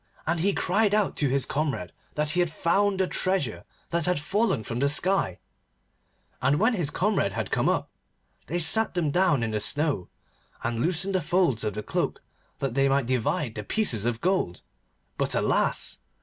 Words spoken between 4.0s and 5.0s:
had fallen from the